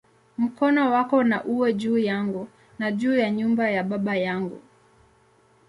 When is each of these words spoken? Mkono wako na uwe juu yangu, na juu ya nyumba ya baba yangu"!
Mkono 0.37 0.91
wako 0.91 1.23
na 1.23 1.43
uwe 1.43 1.73
juu 1.73 1.97
yangu, 1.97 2.47
na 2.79 2.91
juu 2.91 3.15
ya 3.17 3.31
nyumba 3.31 3.69
ya 3.71 3.83
baba 3.83 4.15
yangu"! 4.15 4.61